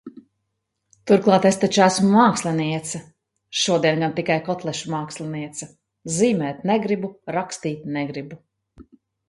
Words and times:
Turklāt 1.09 1.43
es 1.49 1.59
taču 1.63 1.83
esmu 1.87 2.09
māksliniece! 2.13 3.01
Šodien 3.65 4.03
gan 4.05 4.17
tikai 4.21 4.39
kotlešu 4.49 4.91
māksliniece. 4.95 5.71
Zīmēt 6.17 6.67
negribu, 6.73 7.15
rakstīt 7.39 7.89
negribu. 8.01 8.45